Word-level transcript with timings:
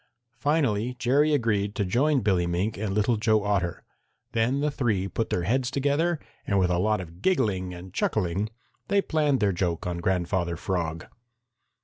Finally 0.39 0.95
Jerry 0.97 1.31
agreed 1.31 1.75
to 1.75 1.85
join 1.85 2.21
Billy 2.21 2.47
Mink 2.47 2.75
and 2.75 2.91
Little 2.91 3.17
Joe 3.17 3.43
Otter. 3.43 3.83
Then 4.31 4.59
the 4.61 4.71
three 4.71 5.07
put 5.07 5.29
their 5.29 5.43
heads 5.43 5.69
together 5.69 6.17
and 6.47 6.57
with 6.57 6.71
a 6.71 6.79
lot 6.79 6.99
of 6.99 7.21
giggling 7.21 7.71
and 7.71 7.93
chuckling 7.93 8.49
they 8.87 8.99
planned 9.03 9.41
their 9.41 9.53
joke 9.53 9.85
on 9.85 9.99
Grandfather 9.99 10.57
Frog. 10.57 11.05